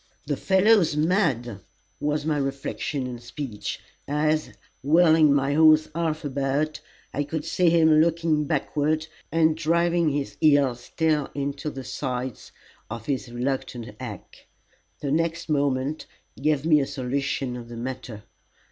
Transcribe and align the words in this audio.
"The 0.25 0.35
fellow's 0.35 0.97
mad!" 0.97 1.59
was 1.99 2.25
my 2.25 2.39
reflection 2.39 3.05
and 3.05 3.21
speech, 3.21 3.79
as, 4.07 4.49
wheeling 4.81 5.31
my 5.31 5.53
horse 5.53 5.89
half 5.93 6.25
about, 6.25 6.79
I 7.13 7.23
could 7.23 7.45
see 7.45 7.69
him 7.69 8.01
looking 8.01 8.45
backward, 8.45 9.05
and 9.31 9.55
driving 9.55 10.09
his 10.09 10.37
heels 10.41 10.79
still 10.79 11.29
into 11.35 11.69
the 11.69 11.83
sides 11.83 12.51
of 12.89 13.05
his 13.05 13.31
reluctant 13.31 13.95
hack. 13.99 14.47
The 15.01 15.11
next 15.11 15.49
moment 15.49 16.07
gave 16.35 16.65
me 16.65 16.79
a 16.79 16.87
solution 16.87 17.55
of 17.55 17.69
the 17.69 17.77
matter. 17.77 18.23